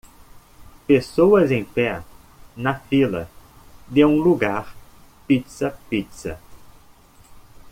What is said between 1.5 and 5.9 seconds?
em pé na fila de um lugar Pizza